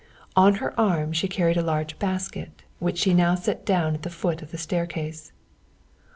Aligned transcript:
On 0.35 0.55
her 0.55 0.73
arm 0.79 1.13
she 1.13 1.27
carried 1.27 1.57
a 1.57 1.61
large 1.61 1.99
basket, 1.99 2.63
which 2.79 2.97
she 2.97 3.13
now 3.13 3.35
set 3.35 3.67
down 3.67 3.93
at 3.93 4.01
the 4.01 4.09
foot 4.09 4.41
of 4.41 4.49
the 4.49 4.57
staircase. 4.57 5.31